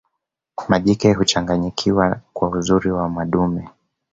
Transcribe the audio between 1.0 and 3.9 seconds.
huchanganyikiwa kwa uzuri wa madume